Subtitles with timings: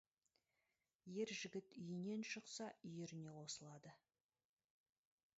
[1.17, 3.93] Ер жігіт үйінен шықса, үйіріне қосылады.